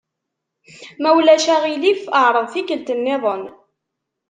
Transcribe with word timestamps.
Ma 1.01 1.09
ulac 1.17 1.45
aɣilif 1.55 2.01
εreḍ 2.25 2.45
tikkelt-nniḍen. 2.53 3.43